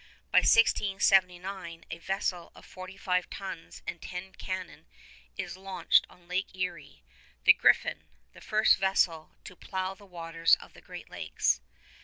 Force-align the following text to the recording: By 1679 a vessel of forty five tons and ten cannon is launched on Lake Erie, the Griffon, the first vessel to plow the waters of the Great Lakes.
By 0.31 0.39
1679 0.39 1.85
a 1.91 1.97
vessel 1.99 2.51
of 2.55 2.65
forty 2.65 2.97
five 2.97 3.29
tons 3.29 3.83
and 3.85 4.01
ten 4.01 4.33
cannon 4.33 4.87
is 5.37 5.55
launched 5.55 6.07
on 6.09 6.27
Lake 6.27 6.55
Erie, 6.55 7.03
the 7.43 7.53
Griffon, 7.53 8.05
the 8.33 8.41
first 8.41 8.77
vessel 8.79 9.35
to 9.43 9.55
plow 9.55 9.93
the 9.93 10.07
waters 10.07 10.55
of 10.59 10.73
the 10.73 10.81
Great 10.81 11.11
Lakes. 11.11 11.61